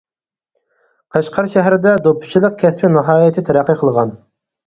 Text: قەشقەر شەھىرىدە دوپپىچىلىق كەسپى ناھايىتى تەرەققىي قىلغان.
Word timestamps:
قەشقەر 1.17 1.49
شەھىرىدە 1.51 1.91
دوپپىچىلىق 2.07 2.57
كەسپى 2.63 2.91
ناھايىتى 2.95 3.47
تەرەققىي 3.51 3.81
قىلغان. 3.83 4.17